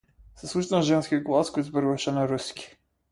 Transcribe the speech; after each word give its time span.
Се 0.43 0.47
слушна 0.51 0.79
женски 0.87 1.19
глас 1.27 1.51
кој 1.57 1.65
зборуваше 1.67 2.15
на 2.19 2.25
руски. 2.33 2.67